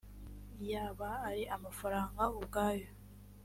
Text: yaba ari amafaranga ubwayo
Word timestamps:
yaba 0.71 1.09
ari 1.29 1.43
amafaranga 1.55 2.23
ubwayo 2.37 2.87